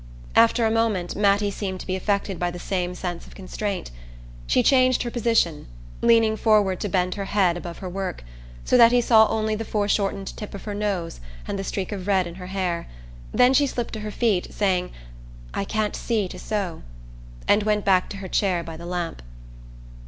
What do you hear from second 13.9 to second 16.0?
to her feet, saying "I can't